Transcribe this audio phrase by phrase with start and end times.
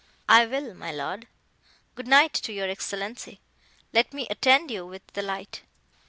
[0.27, 1.27] "I will, my Lord;
[1.93, 3.37] good night to your Excellenza;
[3.93, 5.61] let me attend you with the light."